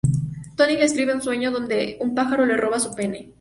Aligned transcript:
Tony 0.55 0.73
le 0.73 0.79
describe 0.81 1.13
un 1.13 1.21
sueño 1.21 1.51
donde 1.51 1.99
un 2.01 2.15
pájaro 2.15 2.43
le 2.47 2.57
roba 2.57 2.79
su 2.79 2.95
pene. 2.95 3.29